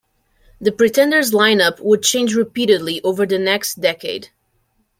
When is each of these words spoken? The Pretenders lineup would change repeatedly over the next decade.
The 0.59 0.71
Pretenders 0.71 1.29
lineup 1.31 1.79
would 1.79 2.01
change 2.01 2.33
repeatedly 2.33 3.01
over 3.03 3.27
the 3.27 3.37
next 3.37 3.81
decade. 3.81 4.29